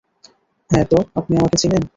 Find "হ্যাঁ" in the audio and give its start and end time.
0.69-0.85